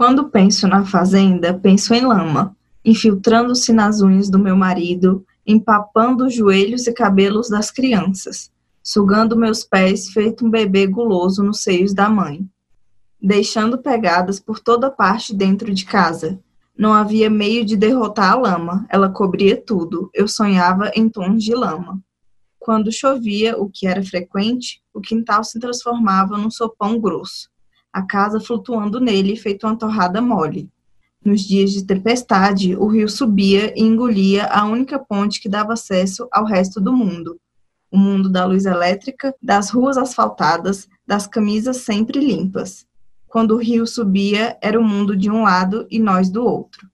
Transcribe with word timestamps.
Quando 0.00 0.30
penso 0.30 0.66
na 0.66 0.82
fazenda, 0.82 1.52
penso 1.52 1.92
em 1.92 2.06
lama, 2.06 2.56
infiltrando-se 2.82 3.70
nas 3.70 4.00
unhas 4.00 4.30
do 4.30 4.38
meu 4.38 4.56
marido, 4.56 5.26
empapando 5.46 6.24
os 6.24 6.34
joelhos 6.34 6.86
e 6.86 6.92
cabelos 6.94 7.50
das 7.50 7.70
crianças, 7.70 8.50
sugando 8.82 9.36
meus 9.36 9.62
pés 9.62 10.08
feito 10.08 10.46
um 10.46 10.50
bebê 10.50 10.86
guloso 10.86 11.42
nos 11.42 11.62
seios 11.62 11.92
da 11.92 12.08
mãe, 12.08 12.48
deixando 13.20 13.76
pegadas 13.76 14.40
por 14.40 14.58
toda 14.58 14.90
parte 14.90 15.34
dentro 15.34 15.70
de 15.70 15.84
casa. 15.84 16.40
Não 16.74 16.94
havia 16.94 17.28
meio 17.28 17.62
de 17.62 17.76
derrotar 17.76 18.32
a 18.32 18.36
lama, 18.36 18.86
ela 18.88 19.10
cobria 19.10 19.54
tudo. 19.54 20.08
Eu 20.14 20.26
sonhava 20.26 20.90
em 20.94 21.10
tons 21.10 21.44
de 21.44 21.54
lama. 21.54 22.00
Quando 22.58 22.90
chovia, 22.90 23.54
o 23.58 23.68
que 23.68 23.86
era 23.86 24.02
frequente, 24.02 24.80
o 24.94 25.00
quintal 25.02 25.44
se 25.44 25.60
transformava 25.60 26.38
num 26.38 26.50
sopão 26.50 26.98
grosso, 26.98 27.49
a 27.92 28.02
casa 28.02 28.40
flutuando 28.40 29.00
nele 29.00 29.36
feito 29.36 29.66
uma 29.66 29.76
torrada 29.76 30.20
mole. 30.20 30.70
Nos 31.24 31.42
dias 31.42 31.72
de 31.72 31.84
tempestade, 31.84 32.74
o 32.76 32.86
rio 32.86 33.08
subia 33.08 33.74
e 33.78 33.82
engolia 33.82 34.46
a 34.46 34.64
única 34.64 34.98
ponte 34.98 35.40
que 35.40 35.48
dava 35.48 35.74
acesso 35.74 36.26
ao 36.32 36.46
resto 36.46 36.80
do 36.80 36.92
mundo. 36.92 37.38
O 37.90 37.98
mundo 37.98 38.30
da 38.30 38.46
luz 38.46 38.64
elétrica, 38.64 39.34
das 39.42 39.70
ruas 39.70 39.98
asfaltadas, 39.98 40.88
das 41.06 41.26
camisas 41.26 41.78
sempre 41.78 42.20
limpas. 42.20 42.86
Quando 43.26 43.54
o 43.54 43.58
rio 43.58 43.86
subia, 43.86 44.56
era 44.62 44.80
o 44.80 44.84
mundo 44.84 45.16
de 45.16 45.30
um 45.30 45.42
lado 45.42 45.86
e 45.90 45.98
nós 45.98 46.30
do 46.30 46.44
outro. 46.44 46.88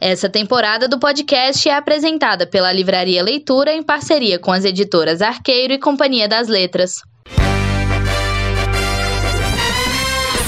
Essa 0.00 0.30
temporada 0.30 0.88
do 0.88 0.98
podcast 0.98 1.68
é 1.68 1.74
apresentada 1.74 2.46
pela 2.46 2.72
Livraria 2.72 3.22
Leitura 3.22 3.70
em 3.70 3.82
parceria 3.82 4.38
com 4.38 4.50
as 4.50 4.64
editoras 4.64 5.20
Arqueiro 5.20 5.74
e 5.74 5.78
Companhia 5.78 6.26
das 6.26 6.48
Letras. 6.48 7.02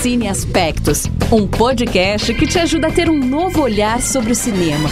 Cine 0.00 0.26
Aspectos, 0.26 1.04
um 1.30 1.46
podcast 1.46 2.32
que 2.32 2.46
te 2.46 2.58
ajuda 2.58 2.86
a 2.86 2.90
ter 2.90 3.10
um 3.10 3.18
novo 3.18 3.60
olhar 3.60 4.00
sobre 4.00 4.32
o 4.32 4.34
cinema. 4.34 4.88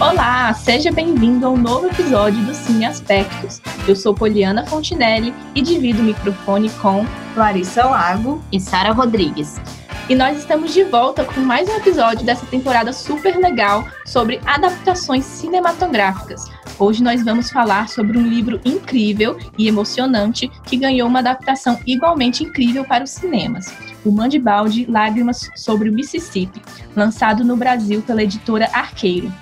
Olá, 0.00 0.54
seja 0.54 0.90
bem-vindo 0.90 1.46
ao 1.46 1.56
novo 1.56 1.88
episódio 1.88 2.42
do 2.46 2.54
Cine 2.54 2.86
Aspectos. 2.86 3.60
Eu 3.86 3.94
sou 3.94 4.14
Poliana 4.14 4.64
Fontinelli 4.64 5.34
e 5.54 5.60
divido 5.60 6.00
o 6.00 6.04
microfone 6.04 6.70
com 6.80 7.04
Larissa 7.36 7.84
Lago 7.84 8.42
e 8.50 8.58
Sara 8.58 8.90
Rodrigues. 8.92 9.60
E 10.08 10.16
nós 10.16 10.36
estamos 10.36 10.74
de 10.74 10.82
volta 10.82 11.24
com 11.24 11.40
mais 11.40 11.68
um 11.68 11.76
episódio 11.76 12.26
dessa 12.26 12.44
temporada 12.46 12.92
super 12.92 13.36
legal 13.36 13.86
sobre 14.04 14.40
adaptações 14.44 15.24
cinematográficas. 15.24 16.44
Hoje 16.76 17.02
nós 17.04 17.24
vamos 17.24 17.50
falar 17.50 17.88
sobre 17.88 18.18
um 18.18 18.26
livro 18.26 18.60
incrível 18.64 19.38
e 19.56 19.68
emocionante 19.68 20.50
que 20.66 20.76
ganhou 20.76 21.08
uma 21.08 21.20
adaptação 21.20 21.78
igualmente 21.86 22.42
incrível 22.42 22.84
para 22.84 23.04
os 23.04 23.10
cinemas. 23.10 23.72
O 24.04 24.10
Mandibalde 24.10 24.86
Lágrimas 24.86 25.48
sobre 25.54 25.88
o 25.88 25.92
Mississippi, 25.92 26.60
lançado 26.96 27.44
no 27.44 27.56
Brasil 27.56 28.02
pela 28.02 28.24
editora 28.24 28.68
Arqueiro. 28.72 29.32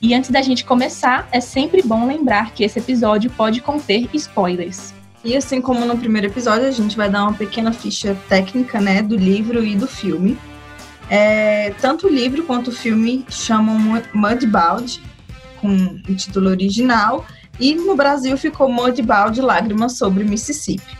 E 0.00 0.14
antes 0.14 0.30
da 0.30 0.42
gente 0.42 0.64
começar, 0.64 1.28
é 1.32 1.40
sempre 1.40 1.82
bom 1.82 2.06
lembrar 2.06 2.52
que 2.52 2.62
esse 2.62 2.78
episódio 2.78 3.30
pode 3.32 3.60
conter 3.60 4.08
spoilers. 4.14 4.93
E 5.24 5.34
assim 5.34 5.58
como 5.58 5.86
no 5.86 5.96
primeiro 5.96 6.26
episódio, 6.26 6.68
a 6.68 6.70
gente 6.70 6.98
vai 6.98 7.08
dar 7.08 7.22
uma 7.22 7.32
pequena 7.32 7.72
ficha 7.72 8.14
técnica 8.28 8.78
né, 8.78 9.00
do 9.00 9.16
livro 9.16 9.64
e 9.64 9.74
do 9.74 9.86
filme. 9.86 10.36
É, 11.08 11.72
tanto 11.80 12.08
o 12.08 12.10
livro 12.10 12.44
quanto 12.44 12.68
o 12.68 12.72
filme 12.72 13.24
chamam 13.30 14.02
Mudbound, 14.12 15.02
com 15.62 15.74
o 16.06 16.14
título 16.14 16.50
original, 16.50 17.24
e 17.58 17.74
no 17.74 17.96
Brasil 17.96 18.36
ficou 18.36 18.70
Mudbound 18.70 19.40
Lágrimas 19.40 19.96
sobre 19.96 20.24
Mississippi. 20.24 20.94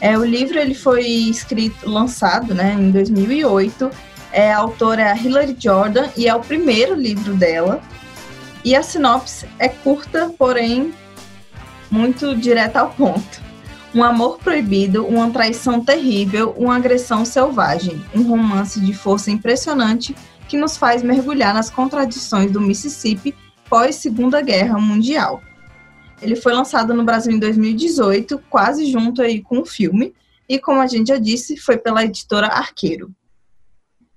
É, 0.00 0.18
o 0.18 0.24
livro 0.24 0.58
ele 0.58 0.74
foi 0.74 1.06
escrito, 1.06 1.88
lançado 1.88 2.52
né, 2.54 2.74
em 2.76 2.90
2008. 2.90 3.88
É, 4.32 4.52
a 4.52 4.58
autora 4.58 5.02
é 5.02 5.12
a 5.12 5.16
Hilary 5.16 5.56
Jordan 5.56 6.08
e 6.16 6.26
é 6.26 6.34
o 6.34 6.40
primeiro 6.40 6.96
livro 6.96 7.34
dela. 7.34 7.80
E 8.64 8.74
a 8.74 8.82
sinopse 8.82 9.46
é 9.60 9.68
curta, 9.68 10.34
porém 10.36 10.92
muito 11.88 12.34
direta 12.34 12.80
ao 12.80 12.90
ponto 12.90 13.51
um 13.94 14.02
amor 14.02 14.38
proibido, 14.38 15.06
uma 15.06 15.30
traição 15.30 15.84
terrível, 15.84 16.54
uma 16.56 16.76
agressão 16.76 17.24
selvagem, 17.24 18.02
um 18.14 18.22
romance 18.22 18.80
de 18.80 18.94
força 18.94 19.30
impressionante 19.30 20.14
que 20.48 20.56
nos 20.56 20.76
faz 20.76 21.02
mergulhar 21.02 21.52
nas 21.52 21.68
contradições 21.68 22.50
do 22.50 22.60
Mississippi 22.60 23.34
pós 23.68 23.96
Segunda 23.96 24.40
Guerra 24.40 24.78
Mundial. 24.78 25.42
Ele 26.20 26.36
foi 26.36 26.52
lançado 26.52 26.94
no 26.94 27.04
Brasil 27.04 27.32
em 27.32 27.38
2018, 27.38 28.38
quase 28.48 28.86
junto 28.86 29.20
aí 29.20 29.42
com 29.42 29.60
o 29.60 29.66
filme, 29.66 30.14
e 30.48 30.58
como 30.58 30.80
a 30.80 30.86
gente 30.86 31.08
já 31.08 31.18
disse, 31.18 31.56
foi 31.56 31.76
pela 31.76 32.04
editora 32.04 32.46
Arqueiro. 32.46 33.10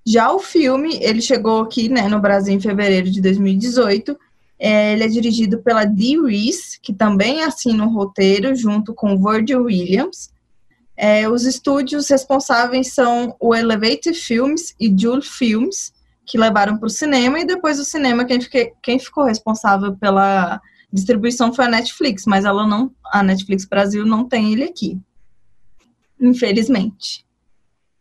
Já 0.06 0.32
o 0.32 0.38
filme, 0.38 0.98
ele 1.02 1.20
chegou 1.20 1.62
aqui 1.62 1.88
né, 1.88 2.08
no 2.08 2.20
Brasil 2.20 2.54
em 2.54 2.60
fevereiro 2.60 3.10
de 3.10 3.20
2018 3.20 4.16
é, 4.58 4.92
ele 4.92 5.04
é 5.04 5.08
dirigido 5.08 5.58
pela 5.58 5.84
Dee 5.84 6.20
Reese, 6.20 6.78
que 6.80 6.92
também 6.92 7.42
assina 7.42 7.84
o 7.84 7.92
roteiro, 7.92 8.54
junto 8.54 8.94
com 8.94 9.22
Virgil 9.22 9.64
Williams. 9.64 10.30
É, 10.96 11.28
os 11.28 11.44
estúdios 11.44 12.08
responsáveis 12.08 12.94
são 12.94 13.36
o 13.38 13.54
Elevate 13.54 14.14
Films 14.14 14.74
e 14.80 14.94
Jule 14.96 15.22
Films, 15.22 15.92
que 16.24 16.38
levaram 16.38 16.78
para 16.78 16.86
o 16.86 16.90
cinema, 16.90 17.38
e 17.38 17.44
depois 17.44 17.78
o 17.78 17.84
cinema, 17.84 18.24
quem, 18.24 18.40
fiquei, 18.40 18.72
quem 18.82 18.98
ficou 18.98 19.24
responsável 19.24 19.94
pela 19.96 20.60
distribuição 20.92 21.52
foi 21.52 21.66
a 21.66 21.70
Netflix, 21.70 22.24
mas 22.26 22.44
ela 22.44 22.66
não, 22.66 22.90
a 23.04 23.22
Netflix 23.22 23.66
Brasil 23.66 24.06
não 24.06 24.26
tem 24.26 24.52
ele 24.52 24.64
aqui, 24.64 24.98
infelizmente. 26.20 27.24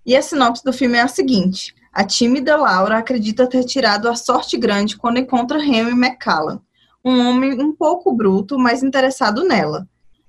E 0.06 0.16
a 0.16 0.22
sinopse 0.22 0.64
do 0.64 0.72
filme 0.72 0.98
é 0.98 1.02
a 1.02 1.08
seguinte: 1.08 1.76
a 1.96 2.04
tímida 2.04 2.58
Laura 2.58 2.98
acredita 2.98 3.48
ter 3.48 3.64
tirado 3.64 4.10
a 4.10 4.16
sorte 4.18 4.58
grande 4.58 4.98
quando 4.98 5.18
encontra 5.18 5.64
Henry 5.64 5.94
McCallum, 5.94 6.60
um 7.06 7.26
homem 7.26 7.54
um 7.54 7.74
pouco 7.74 8.14
bruto, 8.14 8.60
mas 8.60 8.84
interessado 8.84 9.46
nela. 9.46 9.88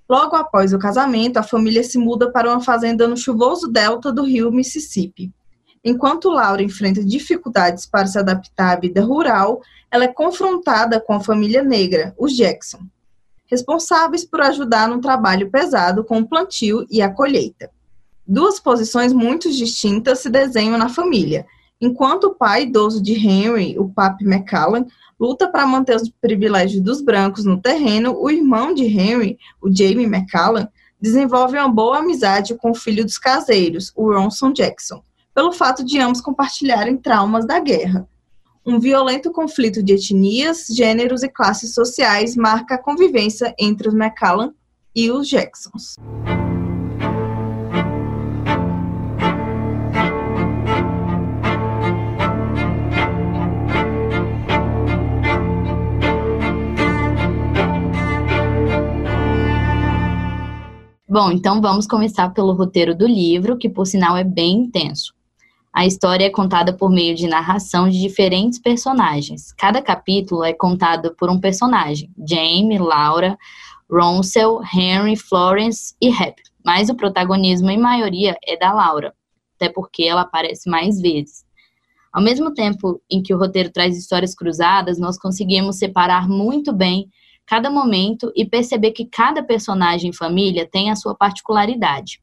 Logo 0.09 0.37
após 0.37 0.73
o 0.73 0.79
casamento, 0.79 1.39
a 1.39 1.43
família 1.43 1.83
se 1.83 1.99
muda 1.99 2.31
para 2.31 2.49
uma 2.49 2.61
fazenda 2.61 3.09
no 3.09 3.17
chuvoso 3.17 3.67
delta 3.67 4.13
do 4.13 4.23
rio 4.23 4.53
Mississippi. 4.53 5.33
Enquanto 5.85 6.31
Laura 6.31 6.63
enfrenta 6.63 7.05
dificuldades 7.05 7.85
para 7.85 8.07
se 8.07 8.17
adaptar 8.17 8.77
à 8.77 8.81
vida 8.81 9.03
rural, 9.03 9.61
ela 9.91 10.05
é 10.05 10.09
confrontada 10.09 11.01
com 11.01 11.15
a 11.15 11.21
família 11.21 11.65
negra, 11.65 12.15
os 12.17 12.37
Jackson, 12.37 12.79
responsáveis 13.47 14.25
por 14.25 14.41
ajudar 14.41 14.89
no 14.89 15.01
trabalho 15.01 15.51
pesado 15.51 16.05
com 16.05 16.21
o 16.21 16.29
plantio 16.29 16.87
e 16.89 17.03
a 17.03 17.11
colheita. 17.13 17.73
Duas 18.27 18.59
posições 18.59 19.13
muito 19.13 19.51
distintas 19.51 20.21
se 20.21 20.29
desenham 20.29 20.77
na 20.77 20.89
família, 20.89 21.47
Enquanto 21.81 22.25
o 22.25 22.35
pai 22.35 22.63
idoso 22.63 23.03
de 23.03 23.13
Henry, 23.15 23.79
o 23.79 23.89
Papi 23.89 24.25
McCallum, 24.25 24.87
luta 25.21 25.49
para 25.49 25.67
manter 25.67 25.97
os 25.97 26.09
privilégios 26.09 26.83
dos 26.83 27.03
brancos 27.03 27.45
no 27.45 27.61
terreno, 27.61 28.17
o 28.19 28.31
irmão 28.31 28.73
de 28.73 28.85
Henry, 28.85 29.39
o 29.61 29.71
Jamie 29.71 30.07
McCallum, 30.07 30.67
desenvolve 30.99 31.59
uma 31.59 31.69
boa 31.69 31.99
amizade 31.99 32.55
com 32.55 32.71
o 32.71 32.75
filho 32.75 33.05
dos 33.05 33.19
caseiros, 33.19 33.93
o 33.95 34.11
Ronson 34.11 34.53
Jackson, 34.53 35.03
pelo 35.35 35.53
fato 35.53 35.85
de 35.85 35.99
ambos 35.99 36.23
compartilharem 36.23 36.97
traumas 36.97 37.47
da 37.47 37.61
guerra. 37.61 38.09
Um 38.65 38.81
violento 38.81 39.31
conflito 39.31 39.83
de 39.83 39.93
etnias, 39.93 40.67
gêneros 40.69 41.23
e 41.23 41.29
classes 41.29 41.75
sociais 41.75 42.35
marca 42.35 42.77
a 42.77 42.83
convivência 42.83 43.55
entre 43.59 43.89
os 43.89 43.95
McCallum 43.95 44.53
e 44.95 45.11
os 45.11 45.29
Jacksons. 45.29 45.97
Bom, 61.09 61.31
então 61.31 61.61
vamos 61.61 61.87
começar 61.87 62.31
pelo 62.31 62.53
roteiro 62.53 62.93
do 62.93 63.07
livro, 63.07 63.57
que 63.57 63.69
por 63.69 63.87
sinal 63.87 64.17
é 64.17 64.25
bem 64.25 64.63
intenso. 64.63 65.15
A 65.73 65.87
história 65.87 66.25
é 66.25 66.31
contada 66.31 66.73
por 66.73 66.91
meio 66.91 67.15
de 67.15 67.29
narração 67.29 67.89
de 67.89 68.01
diferentes 68.01 68.59
personagens. 68.59 69.53
Cada 69.53 69.81
capítulo 69.81 70.43
é 70.43 70.53
contado 70.53 71.15
por 71.15 71.31
um 71.31 71.39
personagem: 71.39 72.11
Jamie, 72.29 72.79
Laura, 72.79 73.39
Ronsel, 73.89 74.61
Henry, 74.75 75.15
Florence 75.15 75.95
e 76.01 76.11
Rap. 76.11 76.43
Mas 76.65 76.89
o 76.89 76.97
protagonismo, 76.97 77.71
em 77.71 77.79
maioria, 77.79 78.37
é 78.45 78.57
da 78.57 78.73
Laura, 78.73 79.15
até 79.55 79.69
porque 79.69 80.03
ela 80.03 80.23
aparece 80.23 80.69
mais 80.69 81.01
vezes. 81.01 81.45
Ao 82.13 82.21
mesmo 82.21 82.53
tempo 82.53 83.01
em 83.09 83.23
que 83.23 83.33
o 83.33 83.39
roteiro 83.39 83.71
traz 83.71 83.97
histórias 83.97 84.35
cruzadas, 84.35 84.99
nós 84.99 85.17
conseguimos 85.17 85.79
separar 85.79 86.29
muito 86.29 86.73
bem 86.73 87.09
cada 87.47 87.71
momento 87.71 88.33
e 88.35 88.45
perceber 88.45 88.91
que 88.91 89.07
cada 89.07 89.43
personagem 89.43 90.11
e 90.11 90.17
família 90.17 90.69
tem 90.71 90.91
a 90.91 90.97
sua 90.97 91.15
particularidade. 91.15 92.21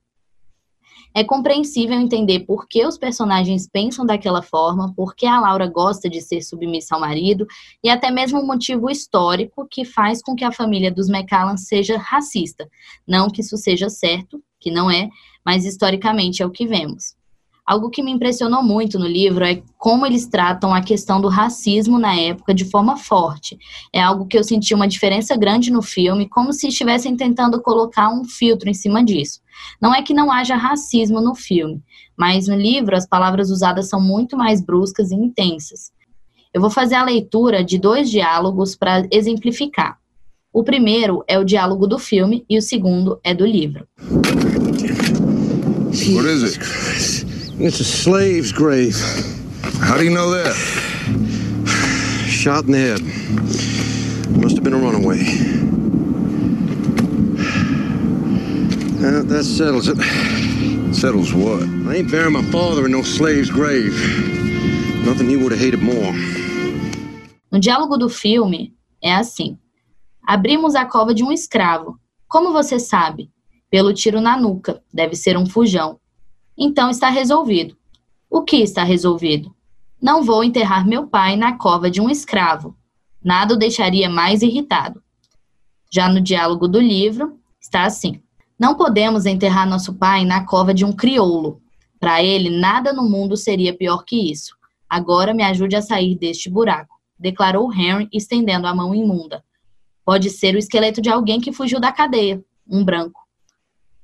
É 1.16 1.24
compreensível 1.24 2.00
entender 2.00 2.40
por 2.40 2.68
que 2.68 2.84
os 2.86 2.98
personagens 2.98 3.70
pensam 3.72 4.04
daquela 4.04 4.42
forma, 4.42 4.92
por 4.96 5.16
que 5.16 5.28
a 5.28 5.40
Laura 5.40 5.68
gosta 5.68 6.10
de 6.10 6.20
ser 6.20 6.42
submissa 6.42 6.96
ao 6.96 7.02
marido 7.02 7.46
e 7.84 7.90
até 7.90 8.10
mesmo 8.10 8.42
um 8.42 8.48
motivo 8.48 8.90
histórico 8.90 9.68
que 9.70 9.86
faz 9.86 10.24
com 10.24 10.36
que 10.36 10.44
a 10.44 10.52
família 10.52 10.92
dos 10.92 11.10
McCallan 11.10 11.56
seja 11.56 12.00
racista. 12.00 12.68
Não 13.08 13.30
que 13.30 13.42
isso 13.42 13.56
seja 13.58 13.90
certo, 13.90 14.44
que 14.60 14.72
não 14.72 14.90
é, 14.90 15.08
mas 15.46 15.66
historicamente 15.66 16.42
é 16.42 16.46
o 16.46 16.52
que 16.52 16.66
vemos. 16.66 17.16
Algo 17.66 17.90
que 17.90 18.04
me 18.04 18.12
impressionou 18.12 18.62
muito 18.62 19.00
no 19.00 19.08
livro 19.08 19.46
é 19.46 19.64
como 19.78 20.06
eles 20.06 20.28
tratam 20.28 20.74
a 20.74 20.82
questão 20.82 21.22
do 21.22 21.30
racismo 21.30 21.98
na 21.98 22.14
época 22.14 22.54
de 22.54 22.66
forma 22.66 22.98
forte. 22.98 23.58
É 23.94 24.02
algo 24.02 24.26
que 24.28 24.38
eu 24.38 24.44
senti 24.44 24.74
uma 24.74 24.88
diferença 24.88 25.34
grande 25.38 25.72
no 25.72 25.82
filme, 25.82 26.28
como 26.28 26.52
se 26.52 26.68
estivessem 26.68 27.16
tentando 27.16 27.62
colocar 27.62 28.10
um 28.10 28.26
filtro 28.26 28.70
em 28.70 28.74
cima 28.74 29.02
disso. 29.02 29.40
Não 29.82 29.96
é 29.96 30.02
que 30.02 30.14
não 30.14 30.30
haja 30.30 30.58
racismo 30.58 31.22
no 31.22 31.34
filme, 31.34 31.82
mas 32.18 32.50
no 32.50 32.56
livro 32.56 32.98
as 32.98 33.08
palavras 33.08 33.50
usadas 33.50 33.88
são 33.88 34.02
muito 34.02 34.36
mais 34.36 34.60
bruscas 34.60 35.12
e 35.12 35.16
intensas. 35.16 35.90
Eu 36.54 36.60
vou 36.60 36.70
fazer 36.70 36.96
a 36.96 37.06
leitura 37.06 37.64
de 37.64 37.80
dois 37.80 38.12
diálogos 38.12 38.76
para 38.76 39.08
exemplificar. 39.10 39.98
O 40.52 40.66
primeiro 40.66 41.24
é 41.30 41.40
o 41.40 41.46
diálogo 41.46 41.88
do 41.88 41.98
filme 41.98 42.46
e 42.50 42.58
o 42.58 42.62
segundo 42.62 43.22
é 43.24 43.34
do 43.34 43.46
livro. 43.46 43.88
What 46.14 46.28
is 46.28 46.44
it? 46.44 47.33
It's 47.60 47.80
a 47.80 47.84
slave's 47.84 48.52
grave. 48.52 48.96
How 49.80 49.96
do 49.96 50.04
you 50.04 50.10
know 50.10 50.32
that? 50.32 50.56
Shot 52.28 52.66
in 52.66 52.72
the 52.72 52.80
head. 52.80 53.02
Must 54.42 54.56
have 54.56 54.64
been 54.64 54.74
a 54.74 54.78
runaway. 54.78 55.20
Uh, 58.98 59.22
that 59.22 59.44
settles 59.44 59.88
it. 59.88 59.98
Settles 60.96 61.32
what? 61.32 61.62
I 61.88 61.98
ain't 61.98 62.10
burying 62.10 62.34
my 62.34 62.42
father 62.52 62.88
in 62.88 62.92
no 62.92 63.04
slave's 63.04 63.52
grave. 63.52 63.94
Nothing 65.06 65.30
he 65.30 65.38
would 65.38 65.52
have 65.52 65.62
hated 65.62 65.84
more. 65.84 66.12
No 67.52 67.60
diálogo 67.60 67.98
do 68.00 68.10
filme, 68.10 68.74
é 69.02 69.14
assim. 69.14 69.60
Abrimos 70.26 70.74
a 70.74 70.86
cova 70.86 71.14
de 71.14 71.24
um 71.24 71.32
escravo. 71.32 72.00
Como 72.28 72.52
você 72.52 72.80
sabe? 72.80 73.30
Pelo 73.70 73.94
tiro 73.94 74.20
na 74.20 74.36
nuca. 74.36 74.82
Deve 74.92 75.16
ser 75.16 75.38
um 75.38 75.46
fujão. 75.46 76.00
Então 76.58 76.90
está 76.90 77.10
resolvido. 77.10 77.76
O 78.30 78.42
que 78.42 78.58
está 78.58 78.84
resolvido? 78.84 79.54
Não 80.02 80.24
vou 80.24 80.44
enterrar 80.44 80.88
meu 80.88 81.08
pai 81.08 81.36
na 81.36 81.58
cova 81.58 81.90
de 81.90 82.02
um 82.02 82.10
escravo. 82.10 82.76
Nada 83.24 83.54
o 83.54 83.58
deixaria 83.58 84.10
mais 84.10 84.42
irritado. 84.42 85.02
Já 85.92 86.10
no 86.10 86.20
diálogo 86.20 86.68
do 86.68 86.80
livro, 86.80 87.40
está 87.62 87.86
assim: 87.86 88.22
Não 88.60 88.76
podemos 88.76 89.26
enterrar 89.26 89.68
nosso 89.68 89.94
pai 89.94 90.26
na 90.26 90.46
cova 90.46 90.74
de 90.74 90.84
um 90.84 90.92
crioulo. 90.92 91.62
Para 92.00 92.22
ele, 92.22 92.50
nada 92.50 92.92
no 92.92 93.10
mundo 93.10 93.38
seria 93.38 93.78
pior 93.78 94.04
que 94.04 94.32
isso. 94.32 94.56
Agora 94.90 95.34
me 95.34 95.42
ajude 95.42 95.76
a 95.76 95.82
sair 95.82 96.16
deste 96.16 96.50
buraco, 96.50 97.00
declarou 97.18 97.74
Henry, 97.74 98.10
estendendo 98.12 98.68
a 98.68 98.76
mão 98.76 98.94
imunda. 98.94 99.44
Pode 100.04 100.30
ser 100.30 100.54
o 100.56 100.60
esqueleto 100.60 101.02
de 101.02 101.10
alguém 101.10 101.40
que 101.40 101.54
fugiu 101.54 101.80
da 101.80 101.92
cadeia, 101.92 102.44
um 102.68 102.84
branco. 102.84 103.23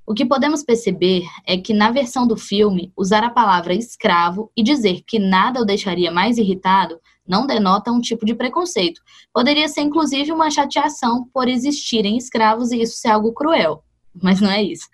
O 0.10 0.14
que 0.16 0.26
podemos 0.26 0.64
perceber 0.64 1.22
é 1.46 1.56
que, 1.56 1.72
na 1.72 1.92
versão 1.92 2.26
do 2.26 2.36
filme, 2.36 2.92
usar 2.98 3.24
a 3.24 3.30
palavra 3.30 3.76
escravo 3.76 4.52
e 4.58 4.64
dizer 4.64 5.04
que 5.06 5.20
nada 5.20 5.62
o 5.62 5.66
deixaria 5.66 6.12
mais 6.12 6.40
irritado 6.40 7.00
não 7.28 7.46
denota 7.46 7.92
um 7.92 8.02
tipo 8.02 8.26
de 8.26 8.34
preconceito. 8.34 9.02
Poderia 9.32 9.68
ser, 9.68 9.82
inclusive, 9.82 10.32
uma 10.32 10.50
chateação 10.50 11.30
por 11.32 11.48
existirem 11.48 12.18
escravos 12.18 12.72
e 12.72 12.82
isso 12.82 12.98
ser 12.98 13.10
algo 13.10 13.34
cruel. 13.34 13.84
Mas 14.20 14.42
não 14.42 14.50
é 14.50 14.64
isso. 14.64 14.88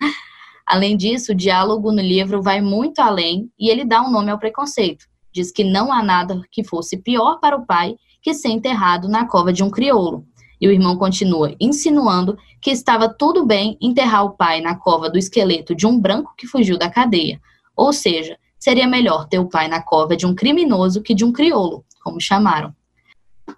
Além 0.66 0.94
disso, 0.94 1.32
o 1.32 1.34
diálogo 1.34 1.90
no 1.90 2.02
livro 2.02 2.42
vai 2.42 2.60
muito 2.60 2.98
além 2.98 3.50
e 3.58 3.70
ele 3.70 3.86
dá 3.86 4.02
um 4.02 4.10
nome 4.10 4.30
ao 4.30 4.38
preconceito. 4.38 5.06
Diz 5.32 5.50
que 5.50 5.64
não 5.64 5.90
há 5.90 6.02
nada 6.02 6.42
que 6.52 6.62
fosse 6.62 6.98
pior 6.98 7.40
para 7.40 7.56
o 7.56 7.64
pai 7.64 7.96
que 8.20 8.34
ser 8.34 8.48
enterrado 8.48 9.08
na 9.08 9.26
cova 9.26 9.50
de 9.50 9.64
um 9.64 9.70
crioulo. 9.70 10.26
E 10.60 10.66
o 10.66 10.72
irmão 10.72 10.96
continua 10.96 11.54
insinuando 11.60 12.38
que 12.60 12.70
estava 12.70 13.08
tudo 13.08 13.44
bem 13.44 13.76
enterrar 13.80 14.24
o 14.24 14.30
pai 14.30 14.60
na 14.60 14.74
cova 14.74 15.10
do 15.10 15.18
esqueleto 15.18 15.74
de 15.74 15.86
um 15.86 15.98
branco 15.98 16.34
que 16.36 16.46
fugiu 16.46 16.78
da 16.78 16.90
cadeia. 16.90 17.40
Ou 17.76 17.92
seja, 17.92 18.38
seria 18.58 18.86
melhor 18.86 19.28
ter 19.28 19.38
o 19.38 19.48
pai 19.48 19.68
na 19.68 19.82
cova 19.82 20.16
de 20.16 20.26
um 20.26 20.34
criminoso 20.34 21.02
que 21.02 21.14
de 21.14 21.24
um 21.24 21.32
crioulo, 21.32 21.84
como 22.02 22.20
chamaram. 22.20 22.74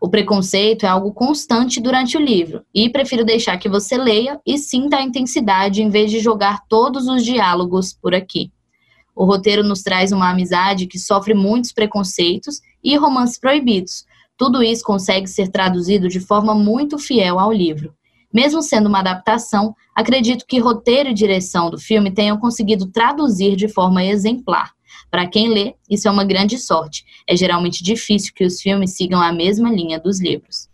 O 0.00 0.08
preconceito 0.08 0.84
é 0.84 0.88
algo 0.88 1.12
constante 1.12 1.80
durante 1.80 2.16
o 2.16 2.20
livro, 2.20 2.62
e 2.74 2.90
prefiro 2.90 3.24
deixar 3.24 3.56
que 3.56 3.68
você 3.68 3.96
leia 3.96 4.38
e 4.44 4.58
sinta 4.58 4.96
a 4.96 5.02
intensidade 5.02 5.82
em 5.82 5.88
vez 5.88 6.10
de 6.10 6.20
jogar 6.20 6.62
todos 6.68 7.08
os 7.08 7.24
diálogos 7.24 7.94
por 7.94 8.14
aqui. 8.14 8.52
O 9.16 9.24
roteiro 9.24 9.64
nos 9.64 9.82
traz 9.82 10.12
uma 10.12 10.30
amizade 10.30 10.86
que 10.86 10.98
sofre 10.98 11.34
muitos 11.34 11.72
preconceitos 11.72 12.60
e 12.84 12.96
romances 12.96 13.38
proibidos, 13.38 14.04
tudo 14.38 14.62
isso 14.62 14.85
consegue 14.85 15.26
ser 15.26 15.49
traduzido 15.49 16.08
de 16.08 16.20
forma 16.20 16.55
muito 16.55 16.96
fiel 16.96 17.40
ao 17.40 17.52
livro. 17.52 17.93
Mesmo 18.32 18.62
sendo 18.62 18.88
uma 18.88 19.00
adaptação, 19.00 19.75
acredito 19.94 20.46
que 20.46 20.61
roteiro 20.61 21.08
e 21.08 21.14
direção 21.14 21.69
do 21.69 21.79
filme 21.79 22.11
tenham 22.11 22.38
conseguido 22.38 22.87
traduzir 22.87 23.56
de 23.56 23.67
forma 23.67 24.05
exemplar. 24.05 24.73
Para 25.11 25.26
quem 25.26 25.49
lê, 25.49 25.75
isso 25.90 26.06
é 26.06 26.11
uma 26.11 26.25
grande 26.25 26.56
sorte. 26.56 27.05
É 27.26 27.35
geralmente 27.35 27.82
difícil 27.82 28.32
que 28.35 28.44
os 28.44 28.61
filmes 28.61 28.96
sigam 28.96 29.20
a 29.20 29.32
mesma 29.32 29.70
linha 29.70 29.99
dos 29.99 30.20
livros. 30.20 30.69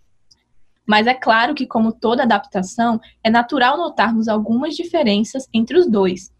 Mas 0.87 1.07
é 1.07 1.15
claro 1.15 1.55
que, 1.55 1.67
como 1.67 1.93
toda 1.93 2.25
adaptação, 2.25 3.01
é 3.23 3.31
natural 3.31 3.79
notarmos 3.79 4.29
algumas 4.29 4.75
diferenças 4.75 5.49
entre 5.55 5.79
os 5.79 5.89
dois. 5.89 6.31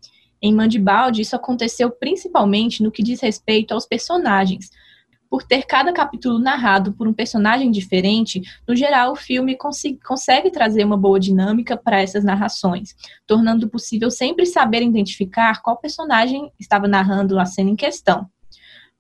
Em 0.43 0.53
Mandibaldi, 0.53 1.23
isso 1.23 1.35
aconteceu 1.35 1.91
principalmente 1.91 2.83
no 2.83 2.91
que 2.91 3.03
diz 3.03 3.21
respeito 3.21 3.73
aos 3.73 3.87
personagens, 3.87 4.69
por 5.35 5.43
ter 5.43 5.65
cada 5.65 5.93
capítulo 5.93 6.39
narrado 6.39 6.93
por 6.93 7.09
um 7.09 7.13
personagem 7.13 7.69
diferente, 7.69 8.41
no 8.69 8.77
geral 8.77 9.11
o 9.11 9.17
filme 9.17 9.59
consegue 10.01 10.49
trazer 10.49 10.85
uma 10.85 10.97
boa 10.97 11.19
dinâmica 11.19 11.77
para 11.77 12.01
essas 12.01 12.23
narrações, 12.23 12.95
tornando 13.27 13.69
possível 13.69 14.13
sempre 14.13 14.47
saber 14.47 14.81
identificar 14.85 15.61
qual 15.61 15.77
personagem 15.77 16.53
estava 16.57 16.87
narrando 16.87 17.37
a 17.41 17.45
cena 17.47 17.71
em 17.71 17.75
questão. 17.75 18.29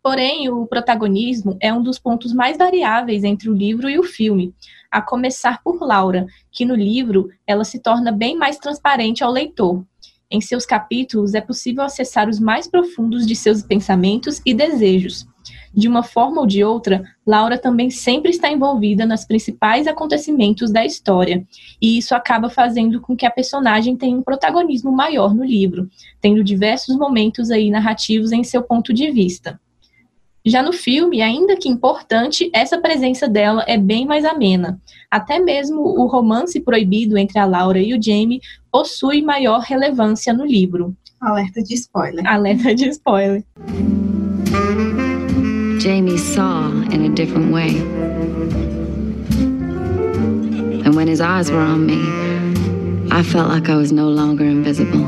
Porém, 0.02 0.48
o 0.48 0.66
protagonismo 0.66 1.56
é 1.60 1.72
um 1.72 1.81
dos 1.81 2.00
pontos 2.00 2.32
mais 2.32 2.58
variáveis 2.58 3.22
entre 3.22 3.48
o 3.48 3.54
livro 3.54 3.88
e 3.88 3.96
o 3.96 4.02
filme, 4.02 4.52
a 4.90 5.00
começar 5.00 5.62
por 5.62 5.80
Laura, 5.80 6.26
que 6.50 6.64
no 6.64 6.75
livro 6.75 7.30
ela 7.46 7.62
se 7.62 7.78
torna 7.78 8.10
bem 8.10 8.37
mais 8.37 8.58
transparente 8.58 9.22
ao 9.22 9.30
leitor. 9.30 9.84
Em 10.28 10.40
seus 10.40 10.66
capítulos 10.66 11.32
é 11.32 11.40
possível 11.40 11.84
acessar 11.84 12.28
os 12.28 12.40
mais 12.40 12.66
profundos 12.66 13.25
de 13.25 13.37
seus 13.37 13.62
pensamentos 13.62 14.42
e 14.44 14.52
desejos. 14.52 15.32
De 15.76 15.88
uma 15.88 16.03
forma 16.03 16.41
ou 16.41 16.47
de 16.47 16.62
outra, 16.62 17.03
Laura 17.26 17.59
também 17.59 17.91
sempre 17.91 18.31
está 18.31 18.50
envolvida 18.50 19.05
nos 19.05 19.25
principais 19.25 19.87
acontecimentos 19.87 20.71
da 20.71 20.85
história, 20.85 21.45
e 21.83 21.99
isso 21.99 22.14
acaba 22.14 22.49
fazendo 22.49 23.00
com 23.00 23.16
que 23.16 23.26
a 23.26 23.31
personagem 23.31 23.97
tenha 23.97 24.16
um 24.16 24.23
protagonismo 24.23 24.93
maior 24.93 25.35
no 25.35 25.45
livro, 25.45 25.88
tendo 26.21 26.45
diversos 26.45 26.97
momentos 26.97 27.50
aí 27.50 27.71
narrativos 27.71 28.31
em 28.31 28.45
seu 28.45 28.62
ponto 28.62 28.93
de 28.93 29.11
vista. 29.11 29.59
Já 30.47 30.62
no 30.62 30.75
filme, 30.75 31.23
ainda 31.23 31.57
que 31.57 31.71
importante, 31.71 32.50
essa 32.52 32.78
presença 32.78 33.26
dela 33.26 33.64
é 33.66 33.78
bem 33.78 34.07
mais 34.07 34.26
amena. 34.26 34.78
Até 35.11 35.38
mesmo 35.38 35.81
o 35.81 36.07
romance 36.07 36.61
proibido 36.61 37.16
entre 37.16 37.38
a 37.38 37.47
Laura 37.47 37.81
e 37.81 37.95
o 37.95 38.02
Jamie 38.02 38.43
possui 38.71 39.23
maior 39.23 39.61
relevância 39.61 40.35
no 40.35 40.45
livro. 40.45 40.95
Alerta 41.19 41.62
de 41.62 41.73
spoiler. 41.73 42.26
Alerta 42.26 42.75
de 42.75 42.90
spoiler. 42.90 43.43
Jamie 45.85 46.17
saw 46.17 46.71
in 46.95 47.05
a 47.05 47.11
different 47.11 47.53
way. 47.53 47.76
And 50.83 50.97
when 50.97 51.09
his 51.09 51.21
eyes 51.21 51.50
were 51.50 51.61
on 51.61 51.85
me, 51.85 52.00
I 53.11 53.23
felt 53.23 53.50
like 53.50 53.69
I 53.69 53.76
was 53.76 53.93
no 53.93 54.09
longer 54.09 54.47
invisible. 54.47 55.07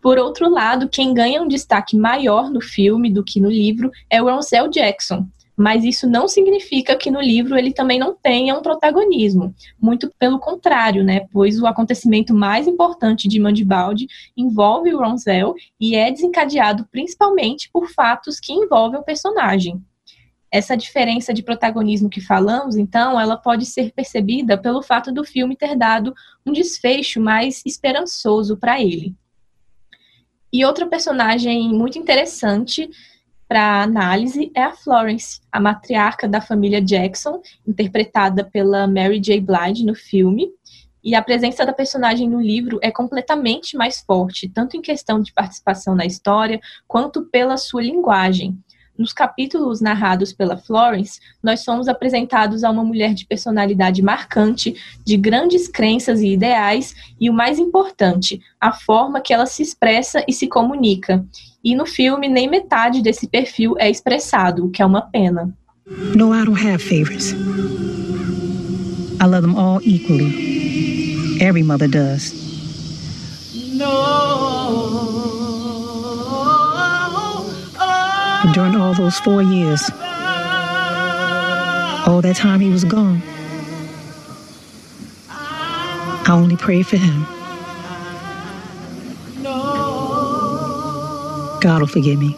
Por 0.00 0.18
outro 0.18 0.48
lado, 0.48 0.88
quem 0.88 1.12
ganha 1.12 1.42
um 1.42 1.48
destaque 1.48 1.96
maior 1.96 2.48
no 2.48 2.60
filme 2.60 3.10
do 3.10 3.24
que 3.24 3.40
no 3.40 3.50
livro 3.50 3.90
é 4.08 4.22
o 4.22 4.28
Ansel 4.28 4.68
Jackson, 4.68 5.26
mas 5.56 5.84
isso 5.84 6.08
não 6.08 6.26
significa 6.26 6.96
que 6.96 7.10
no 7.10 7.20
livro 7.20 7.56
ele 7.56 7.72
também 7.72 7.98
não 7.98 8.14
tenha 8.14 8.56
um 8.56 8.62
protagonismo. 8.62 9.54
Muito 9.80 10.10
pelo 10.18 10.38
contrário, 10.38 11.04
né? 11.04 11.26
Pois 11.32 11.60
o 11.60 11.66
acontecimento 11.66 12.34
mais 12.34 12.66
importante 12.66 13.28
de 13.28 13.38
Mandibaldi 13.38 14.06
envolve 14.36 14.92
o 14.92 14.98
Ronzel 14.98 15.54
e 15.80 15.94
é 15.94 16.10
desencadeado 16.10 16.86
principalmente 16.90 17.70
por 17.72 17.88
fatos 17.88 18.40
que 18.40 18.52
envolvem 18.52 19.00
o 19.00 19.04
personagem. 19.04 19.80
Essa 20.50 20.76
diferença 20.76 21.34
de 21.34 21.42
protagonismo 21.42 22.08
que 22.08 22.20
falamos, 22.20 22.76
então, 22.76 23.20
ela 23.20 23.36
pode 23.36 23.66
ser 23.66 23.92
percebida 23.92 24.56
pelo 24.56 24.82
fato 24.82 25.10
do 25.10 25.24
filme 25.24 25.56
ter 25.56 25.76
dado 25.76 26.14
um 26.46 26.52
desfecho 26.52 27.20
mais 27.20 27.60
esperançoso 27.66 28.56
para 28.56 28.80
ele. 28.80 29.12
E 30.52 30.64
outra 30.64 30.86
personagem 30.86 31.68
muito 31.72 31.98
interessante 31.98 32.88
para 33.48 33.82
análise 33.82 34.50
é 34.54 34.62
a 34.62 34.72
Florence, 34.72 35.40
a 35.52 35.60
matriarca 35.60 36.26
da 36.26 36.40
família 36.40 36.80
Jackson, 36.80 37.40
interpretada 37.66 38.44
pela 38.44 38.86
Mary 38.86 39.20
J. 39.20 39.40
Blige 39.40 39.84
no 39.84 39.94
filme. 39.94 40.50
E 41.02 41.14
a 41.14 41.20
presença 41.20 41.66
da 41.66 41.72
personagem 41.72 42.28
no 42.30 42.40
livro 42.40 42.78
é 42.82 42.90
completamente 42.90 43.76
mais 43.76 44.00
forte, 44.00 44.48
tanto 44.48 44.74
em 44.74 44.80
questão 44.80 45.20
de 45.20 45.34
participação 45.34 45.94
na 45.94 46.06
história, 46.06 46.58
quanto 46.88 47.26
pela 47.26 47.58
sua 47.58 47.82
linguagem. 47.82 48.58
Nos 48.96 49.12
capítulos 49.12 49.80
narrados 49.80 50.32
pela 50.32 50.56
Florence, 50.56 51.18
nós 51.42 51.60
somos 51.60 51.88
apresentados 51.88 52.62
a 52.62 52.70
uma 52.70 52.84
mulher 52.84 53.12
de 53.12 53.26
personalidade 53.26 54.00
marcante, 54.00 54.76
de 55.04 55.16
grandes 55.16 55.66
crenças 55.66 56.20
e 56.20 56.32
ideais, 56.32 56.94
e 57.20 57.28
o 57.28 57.32
mais 57.32 57.58
importante, 57.58 58.40
a 58.60 58.72
forma 58.72 59.20
que 59.20 59.34
ela 59.34 59.46
se 59.46 59.62
expressa 59.62 60.24
e 60.28 60.32
se 60.32 60.46
comunica. 60.46 61.24
E 61.62 61.74
no 61.74 61.86
filme, 61.86 62.28
nem 62.28 62.48
metade 62.48 63.02
desse 63.02 63.26
perfil 63.26 63.74
é 63.78 63.90
expressado, 63.90 64.66
o 64.66 64.70
que 64.70 64.80
é 64.80 64.86
uma 64.86 65.02
pena. 65.02 65.52
No, 66.14 66.32
I 66.32 66.44
don't 66.44 66.64
have 66.64 66.78
favorites. 66.78 67.32
I 69.20 69.26
love 69.26 69.42
them 69.42 69.56
all 69.56 69.80
equally. 69.82 71.40
Every 71.40 71.62
mother 71.62 71.88
does. 71.88 72.32
But 78.44 78.52
during 78.52 78.76
all 78.76 78.92
those 78.92 79.18
four 79.20 79.40
years, 79.40 79.90
all 82.06 82.20
that 82.20 82.36
time 82.36 82.60
he 82.60 82.68
was 82.68 82.84
gone, 82.84 83.22
I 85.30 86.32
only 86.32 86.54
prayed 86.54 86.86
for 86.86 86.98
him. 86.98 87.24
God 91.62 91.80
will 91.80 91.86
forgive 91.86 92.18
me. 92.18 92.36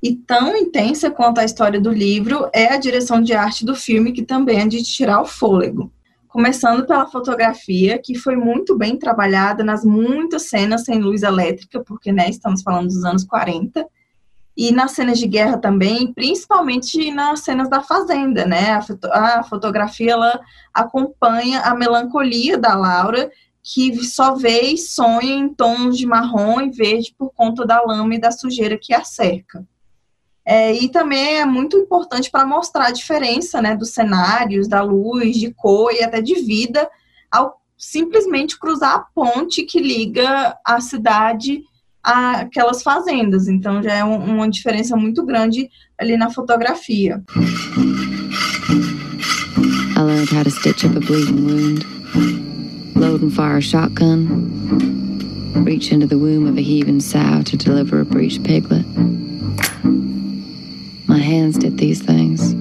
E 0.00 0.14
tão 0.14 0.56
intensa 0.56 1.10
quanto 1.10 1.40
a 1.40 1.44
história 1.44 1.80
do 1.80 1.90
livro 1.90 2.48
é 2.54 2.72
a 2.72 2.76
direção 2.76 3.20
de 3.20 3.32
arte 3.32 3.66
do 3.66 3.74
filme, 3.74 4.12
que 4.12 4.22
também 4.22 4.60
é 4.60 4.66
de 4.68 4.80
tirar 4.84 5.20
o 5.20 5.26
fôlego. 5.26 5.92
Começando 6.28 6.86
pela 6.86 7.08
fotografia, 7.08 7.98
que 7.98 8.16
foi 8.16 8.36
muito 8.36 8.78
bem 8.78 8.96
trabalhada 8.96 9.64
nas 9.64 9.84
muitas 9.84 10.42
cenas 10.42 10.84
sem 10.84 11.00
luz 11.00 11.24
elétrica, 11.24 11.82
porque 11.82 12.12
né, 12.12 12.30
estamos 12.30 12.62
falando 12.62 12.86
dos 12.86 13.04
anos 13.04 13.24
40, 13.24 13.84
e 14.58 14.72
nas 14.72 14.90
cenas 14.90 15.20
de 15.20 15.26
guerra 15.28 15.56
também, 15.56 16.12
principalmente 16.12 17.12
nas 17.12 17.40
cenas 17.40 17.70
da 17.70 17.80
fazenda, 17.80 18.44
né? 18.44 18.72
A, 18.72 18.82
foto 18.82 19.08
a 19.12 19.42
fotografia 19.44 20.10
ela 20.10 20.40
acompanha 20.74 21.60
a 21.60 21.76
melancolia 21.76 22.58
da 22.58 22.74
Laura, 22.74 23.30
que 23.62 24.04
só 24.04 24.34
vê 24.34 24.62
e 24.62 24.76
sonha 24.76 25.32
em 25.32 25.48
tons 25.48 25.96
de 25.96 26.04
marrom 26.04 26.60
e 26.60 26.70
verde 26.70 27.14
por 27.16 27.32
conta 27.32 27.64
da 27.64 27.80
lama 27.80 28.16
e 28.16 28.20
da 28.20 28.32
sujeira 28.32 28.76
que 28.76 28.92
a 28.92 29.04
cerca. 29.04 29.64
É, 30.44 30.72
e 30.72 30.88
também 30.88 31.38
é 31.38 31.44
muito 31.44 31.76
importante 31.76 32.28
para 32.28 32.44
mostrar 32.44 32.86
a 32.86 32.92
diferença 32.92 33.62
né, 33.62 33.76
dos 33.76 33.90
cenários, 33.90 34.66
da 34.66 34.82
luz, 34.82 35.36
de 35.36 35.54
cor 35.54 35.92
e 35.92 36.02
até 36.02 36.20
de 36.20 36.34
vida, 36.34 36.90
ao 37.30 37.60
simplesmente 37.76 38.58
cruzar 38.58 38.96
a 38.96 39.06
ponte 39.14 39.62
que 39.62 39.78
liga 39.78 40.58
a 40.64 40.80
cidade 40.80 41.62
àquelas 42.08 42.82
fazendas. 42.82 43.48
Então 43.48 43.82
já 43.82 43.94
é 43.94 44.04
um, 44.04 44.36
uma 44.36 44.48
diferença 44.48 44.96
muito 44.96 45.24
grande 45.24 45.68
ali 45.98 46.16
na 46.16 46.30
fotografia. 46.30 47.22
I 49.96 50.00
learned 50.00 50.30
how 50.30 50.42
to 50.42 50.50
stitch 50.50 50.84
up 50.84 50.96
a 50.96 51.00
bleeding 51.00 51.44
wound, 51.44 51.84
load 52.94 53.22
and 53.22 53.32
fire 53.32 53.56
a 53.56 53.60
shotgun, 53.60 54.48
reach 55.64 55.92
into 55.92 56.06
the 56.06 56.16
womb 56.16 56.46
of 56.46 56.56
a 56.56 56.62
heaving 56.62 57.00
sow 57.00 57.42
to 57.42 57.56
deliver 57.56 58.00
a 58.00 58.04
breached 58.04 58.44
piglet. 58.44 58.86
My 61.08 61.18
hands 61.18 61.58
did 61.58 61.78
these 61.78 62.00
things, 62.00 62.54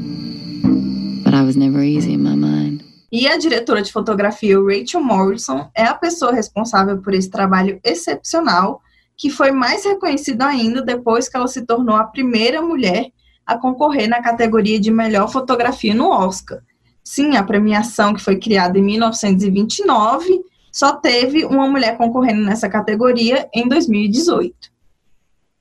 but 1.24 1.34
I 1.34 1.44
was 1.44 1.56
never 1.56 1.84
easy 1.84 2.14
in 2.14 2.24
my 2.24 2.36
mind. 2.36 2.84
E 3.10 3.28
a 3.28 3.38
diretora 3.38 3.82
de 3.82 3.92
fotografia, 3.92 4.60
Rachel 4.60 5.02
Morrison, 5.02 5.70
é 5.74 5.84
a 5.84 5.94
pessoa 5.94 6.34
responsável 6.34 6.98
por 6.98 7.14
esse 7.14 7.30
trabalho 7.30 7.80
excepcional, 7.84 8.82
que 9.18 9.30
foi 9.30 9.52
mais 9.52 9.84
reconhecido 9.84 10.44
ainda 10.44 10.82
depois 10.82 11.28
que 11.28 11.36
ela 11.36 11.48
se 11.48 11.66
tornou 11.66 11.96
a 11.96 12.04
primeira 12.04 12.62
mulher 12.62 13.12
a 13.46 13.58
concorrer 13.58 14.08
na 14.08 14.22
categoria 14.22 14.80
de 14.80 14.92
melhor 14.92 15.32
fotografia 15.32 15.94
no 15.96 16.10
Oscar. 16.10 16.62
Sim, 17.04 17.36
a 17.36 17.44
premiação 17.44 18.14
que 18.14 18.22
foi 18.22 18.38
criada 18.38 18.78
em 18.78 18.84
1929 18.84 20.42
só 20.72 20.94
teve 20.94 21.46
uma 21.46 21.68
mulher 21.68 21.98
concorrendo 21.98 22.44
nessa 22.44 22.70
categoria 22.70 23.50
em 23.54 23.68
2018. 23.68 24.54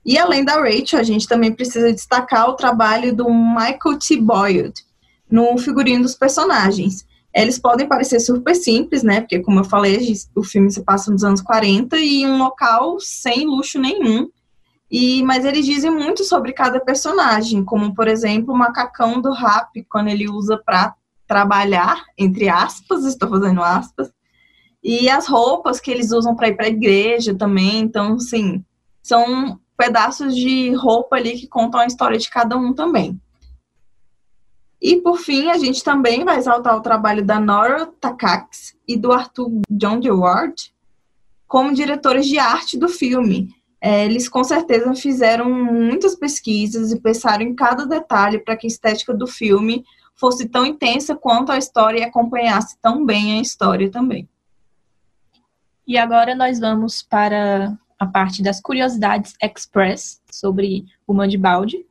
E 0.05 0.19
além 0.19 0.45
da 0.45 0.61
Rachel, 0.61 1.01
a 1.01 1.03
gente 1.03 1.27
também 1.27 1.53
precisa 1.53 1.93
destacar 1.93 2.51
o 2.51 2.55
trabalho 2.55 3.15
do 3.15 3.33
Michael 3.33 3.99
T. 3.99 4.21
Boyd 4.21 4.73
no 5.31 5.57
figurino 5.59 6.03
dos 6.03 6.15
personagens. 6.15 7.07
Eles 7.37 7.59
podem 7.59 7.87
parecer 7.87 8.19
super 8.19 8.55
simples, 8.55 9.03
né? 9.03 9.21
Porque, 9.21 9.41
como 9.41 9.61
eu 9.61 9.65
falei, 9.65 10.15
o 10.35 10.43
filme 10.43 10.71
se 10.71 10.83
passa 10.83 11.11
nos 11.11 11.23
anos 11.23 11.43
40 11.43 11.99
e 11.99 12.27
um 12.27 12.39
local 12.39 12.99
sem 12.99 13.45
luxo 13.45 13.79
nenhum. 13.79 14.31
E, 14.91 15.23
mas 15.23 15.45
eles 15.45 15.67
dizem 15.67 15.91
muito 15.91 16.25
sobre 16.25 16.53
cada 16.53 16.81
personagem, 16.81 17.63
como, 17.63 17.95
por 17.95 18.09
exemplo, 18.09 18.55
o 18.55 18.57
macacão 18.57 19.21
do 19.21 19.33
rap, 19.33 19.85
quando 19.91 20.09
ele 20.09 20.31
usa 20.31 20.57
para 20.65 20.95
trabalhar, 21.27 22.03
entre 22.17 22.49
aspas, 22.49 23.05
estou 23.05 23.29
fazendo 23.29 23.63
aspas, 23.63 24.11
e 24.83 25.11
as 25.11 25.27
roupas 25.27 25.81
que 25.81 25.91
eles 25.91 26.13
usam 26.13 26.35
para 26.35 26.49
ir 26.49 26.57
para 26.57 26.67
a 26.67 26.71
igreja 26.71 27.35
também. 27.35 27.81
Então, 27.81 28.15
assim, 28.15 28.65
são 29.03 29.61
pedaços 29.77 30.35
de 30.35 30.73
roupa 30.75 31.17
ali 31.17 31.33
que 31.33 31.49
contam 31.49 31.81
a 31.81 31.87
história 31.87 32.17
de 32.17 32.31
cada 32.31 32.57
um 32.57 32.73
também. 32.73 33.21
E 34.81 34.97
por 34.97 35.19
fim, 35.19 35.51
a 35.51 35.59
gente 35.59 35.83
também 35.83 36.25
vai 36.25 36.37
exaltar 36.37 36.77
o 36.77 36.83
trabalho 36.83 37.25
da 37.25 37.41
Nora 37.41 37.87
Takacs 38.01 38.77
e 38.87 38.97
do 38.97 39.13
Arthur 39.13 39.63
John 39.71 40.01
Ward 40.03 40.75
como 41.47 41.73
diretores 41.73 42.27
de 42.27 42.39
arte 42.39 42.79
do 42.79 42.89
filme. 42.89 43.55
É, 43.81 44.05
eles 44.05 44.29
com 44.29 44.43
certeza 44.43 44.95
fizeram 44.95 45.51
muitas 45.51 46.15
pesquisas 46.15 46.93
e 46.93 47.01
pensaram 47.01 47.45
em 47.45 47.55
cada 47.55 47.87
detalhe 47.87 48.39
para 48.39 48.57
que 48.57 48.67
a 48.67 48.69
estética 48.69 49.15
do 49.15 49.27
filme 49.27 49.85
fosse 50.15 50.49
tão 50.49 50.65
intensa 50.65 51.15
quanto 51.15 51.53
a 51.53 51.59
história 51.59 52.01
e 52.01 52.05
acompanhasse 52.05 52.77
tão 52.81 53.05
bem 53.05 53.39
a 53.39 53.41
história 53.41 53.91
também. 53.91 54.29
E 55.87 55.97
agora 55.97 56.35
nós 56.35 56.59
vamos 56.59 57.03
para 57.03 57.79
a 57.99 58.07
parte 58.07 58.43
das 58.43 58.61
curiosidades 58.61 59.35
express 59.43 60.21
sobre 60.31 60.85
o 61.07 61.15
Mandibaldi. 61.15 61.87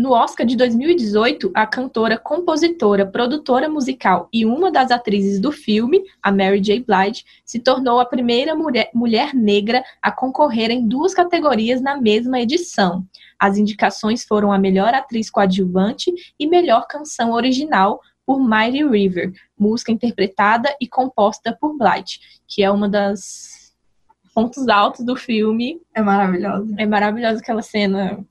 No 0.00 0.12
Oscar 0.12 0.46
de 0.46 0.56
2018, 0.56 1.50
a 1.52 1.66
cantora, 1.66 2.16
compositora, 2.16 3.04
produtora 3.04 3.68
musical 3.68 4.30
e 4.32 4.46
uma 4.46 4.72
das 4.72 4.90
atrizes 4.90 5.38
do 5.38 5.52
filme, 5.52 6.02
a 6.22 6.32
Mary 6.32 6.58
J. 6.58 6.82
Blige, 6.82 7.22
se 7.44 7.58
tornou 7.58 8.00
a 8.00 8.06
primeira 8.06 8.54
mulher, 8.54 8.88
mulher 8.94 9.34
negra 9.34 9.84
a 10.00 10.10
concorrer 10.10 10.70
em 10.70 10.88
duas 10.88 11.12
categorias 11.12 11.82
na 11.82 12.00
mesma 12.00 12.40
edição. 12.40 13.04
As 13.38 13.58
indicações 13.58 14.24
foram 14.24 14.50
a 14.50 14.58
melhor 14.58 14.94
atriz 14.94 15.28
coadjuvante 15.28 16.10
e 16.38 16.46
melhor 16.46 16.86
canção 16.86 17.32
original 17.32 18.00
por 18.24 18.40
Mighty 18.40 18.82
River, 18.82 19.34
música 19.58 19.92
interpretada 19.92 20.74
e 20.80 20.88
composta 20.88 21.54
por 21.60 21.76
Blige, 21.76 22.20
que 22.48 22.62
é 22.62 22.70
uma 22.70 22.88
das 22.88 23.74
pontos 24.34 24.66
altos 24.66 25.04
do 25.04 25.14
filme. 25.14 25.78
É 25.94 26.00
maravilhosa. 26.00 26.74
É 26.78 26.86
maravilhosa 26.86 27.40
aquela 27.40 27.60
cena 27.60 28.24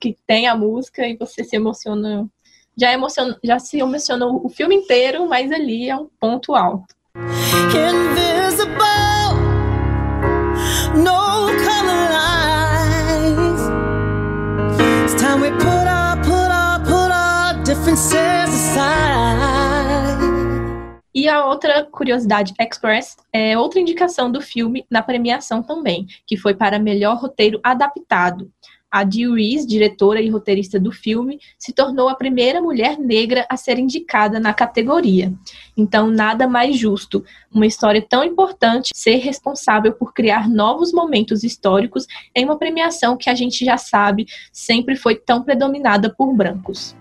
que 0.00 0.16
tem 0.26 0.46
a 0.46 0.56
música 0.56 1.06
e 1.06 1.16
você 1.16 1.44
se 1.44 1.56
emociona. 1.56 2.28
Já, 2.76 2.92
emociona, 2.92 3.36
já 3.42 3.58
se 3.58 3.78
emociona 3.78 4.26
o 4.26 4.48
filme 4.48 4.74
inteiro, 4.74 5.28
mas 5.28 5.50
ali 5.50 5.88
é 5.88 5.96
um 5.96 6.08
ponto 6.20 6.54
alto. 6.54 6.94
Invisible, 7.16 8.74
no 10.94 11.48
color 11.64 12.08
lines. 12.14 13.62
It's 15.04 15.20
time 15.20 15.40
we 15.42 15.50
put 15.50 15.86
our, 15.88 16.16
put 16.22 16.50
our, 16.50 16.78
put 16.84 17.10
our 17.12 17.62
differences 17.64 18.14
aside. 18.48 19.28
E 21.18 21.28
a 21.28 21.44
outra 21.46 21.84
curiosidade 21.84 22.54
express 22.60 23.16
é 23.32 23.58
outra 23.58 23.80
indicação 23.80 24.30
do 24.30 24.40
filme 24.40 24.86
na 24.88 25.02
premiação 25.02 25.64
também, 25.64 26.06
que 26.24 26.36
foi 26.36 26.54
para 26.54 26.78
melhor 26.78 27.16
roteiro 27.18 27.58
adaptado. 27.60 28.48
A 28.90 29.04
Dee 29.04 29.30
Reese, 29.30 29.66
diretora 29.66 30.20
e 30.20 30.30
roteirista 30.30 30.80
do 30.80 30.90
filme, 30.90 31.38
se 31.58 31.72
tornou 31.72 32.08
a 32.08 32.14
primeira 32.14 32.60
mulher 32.60 32.98
negra 32.98 33.46
a 33.48 33.56
ser 33.56 33.78
indicada 33.78 34.40
na 34.40 34.54
categoria. 34.54 35.32
Então, 35.76 36.08
nada 36.08 36.48
mais 36.48 36.76
justo, 36.76 37.24
uma 37.52 37.66
história 37.66 38.00
tão 38.00 38.24
importante, 38.24 38.90
ser 38.94 39.16
responsável 39.16 39.92
por 39.92 40.14
criar 40.14 40.48
novos 40.48 40.92
momentos 40.92 41.44
históricos 41.44 42.06
em 42.34 42.44
uma 42.44 42.58
premiação 42.58 43.16
que 43.16 43.28
a 43.28 43.34
gente 43.34 43.64
já 43.64 43.76
sabe 43.76 44.26
sempre 44.52 44.96
foi 44.96 45.16
tão 45.16 45.42
predominada 45.42 46.12
por 46.12 46.34
brancos. 46.34 46.96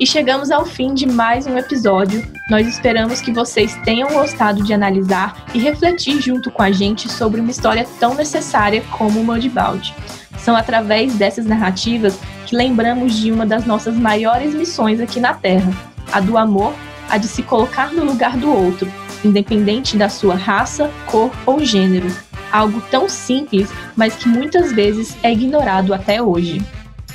E 0.00 0.06
chegamos 0.06 0.50
ao 0.50 0.64
fim 0.64 0.94
de 0.94 1.06
mais 1.06 1.46
um 1.46 1.58
episódio. 1.58 2.26
Nós 2.48 2.66
esperamos 2.66 3.20
que 3.20 3.30
vocês 3.30 3.76
tenham 3.84 4.08
gostado 4.08 4.64
de 4.64 4.72
analisar 4.72 5.44
e 5.52 5.58
refletir 5.58 6.22
junto 6.22 6.50
com 6.50 6.62
a 6.62 6.72
gente 6.72 7.06
sobre 7.06 7.38
uma 7.38 7.50
história 7.50 7.86
tão 7.98 8.14
necessária 8.14 8.82
como 8.92 9.20
o 9.20 9.24
Mudbound. 9.24 9.94
São 10.38 10.56
através 10.56 11.16
dessas 11.16 11.44
narrativas 11.44 12.18
que 12.46 12.56
lembramos 12.56 13.14
de 13.14 13.30
uma 13.30 13.44
das 13.44 13.66
nossas 13.66 13.94
maiores 13.94 14.54
missões 14.54 15.00
aqui 15.00 15.20
na 15.20 15.34
Terra, 15.34 15.70
a 16.10 16.18
do 16.18 16.38
amor, 16.38 16.72
a 17.10 17.18
de 17.18 17.28
se 17.28 17.42
colocar 17.42 17.92
no 17.92 18.02
lugar 18.02 18.38
do 18.38 18.50
outro, 18.50 18.90
independente 19.22 19.98
da 19.98 20.08
sua 20.08 20.34
raça, 20.34 20.90
cor 21.04 21.30
ou 21.44 21.62
gênero. 21.62 22.10
Algo 22.50 22.82
tão 22.90 23.06
simples, 23.06 23.68
mas 23.94 24.16
que 24.16 24.30
muitas 24.30 24.72
vezes 24.72 25.14
é 25.22 25.30
ignorado 25.30 25.92
até 25.92 26.22
hoje. 26.22 26.62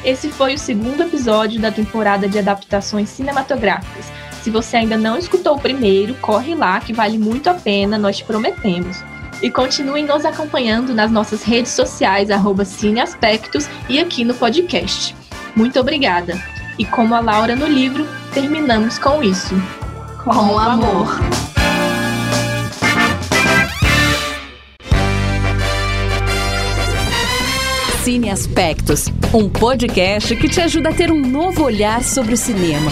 Esse 0.04 0.30
foi 0.30 0.56
o 0.56 0.60
segundo 0.60 1.02
episódio 1.02 1.62
da 1.62 1.72
temporada 1.72 2.28
de 2.28 2.38
adaptações 2.38 3.08
cinematográficas. 3.08 4.12
Se 4.44 4.50
você 4.50 4.76
ainda 4.76 4.98
não 4.98 5.18
escutou 5.18 5.56
o 5.56 5.60
primeiro, 5.60 6.16
corre 6.16 6.54
lá 6.54 6.78
que 6.82 6.92
vale 6.92 7.18
muito 7.18 7.50
a 7.50 7.54
pena, 7.54 7.98
nós 7.98 8.18
te 8.18 8.26
prometemos. 8.26 9.02
E 9.42 9.50
continuem 9.50 10.06
nos 10.06 10.26
acompanhando 10.26 10.94
nas 10.94 11.10
nossas 11.10 11.44
redes 11.44 11.72
sociais, 11.72 12.30
arroba 12.30 12.66
Cineaspectos 12.66 13.70
e 13.88 14.00
aqui 14.00 14.26
no 14.26 14.34
podcast. 14.34 15.16
Muito 15.56 15.80
obrigada! 15.80 16.38
E 16.78 16.84
como 16.84 17.16
a 17.16 17.22
Laura 17.22 17.56
no 17.56 17.66
livro, 17.66 18.06
terminamos 18.34 19.00
com 19.00 19.24
isso. 19.24 19.56
Com, 20.22 20.32
com 20.32 20.60
amor. 20.60 20.62
amor. 20.62 21.20
Cine 28.04 28.30
Aspectos, 28.30 29.08
um 29.34 29.48
podcast 29.48 30.36
que 30.36 30.50
te 30.50 30.60
ajuda 30.60 30.90
a 30.90 30.94
ter 30.94 31.10
um 31.10 31.22
novo 31.22 31.64
olhar 31.64 32.04
sobre 32.04 32.34
o 32.34 32.38
cinema. 32.38 32.92